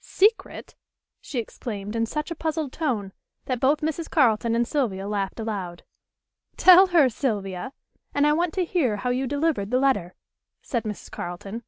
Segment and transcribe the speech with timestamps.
[0.00, 0.76] Secret?"
[1.20, 3.12] she exclaimed in such a puzzled tone
[3.46, 4.08] that both Mrs.
[4.08, 5.82] Carleton and Sylvia laughed aloud.
[6.56, 7.72] "Tell her, Sylvia!
[8.14, 10.14] And I want to hear how you delivered the letter,"
[10.62, 11.10] said Mrs.
[11.10, 11.64] Carleton.